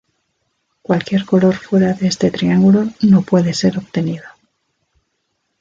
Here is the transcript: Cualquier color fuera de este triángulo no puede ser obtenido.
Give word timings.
Cualquier 0.81 1.25
color 1.25 1.53
fuera 1.53 1.93
de 1.93 2.07
este 2.07 2.31
triángulo 2.31 2.85
no 3.03 3.21
puede 3.21 3.53
ser 3.53 3.77
obtenido. 3.77 4.23